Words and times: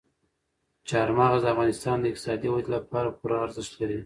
چار 0.89 1.07
مغز 1.19 1.41
د 1.43 1.47
افغانستان 1.53 1.97
د 1.99 2.05
اقتصادي 2.11 2.47
ودې 2.51 2.69
لپاره 2.77 3.15
پوره 3.19 3.35
ارزښت 3.45 3.73
لري. 3.79 3.97